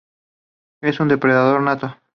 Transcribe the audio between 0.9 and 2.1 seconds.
un depredador nato.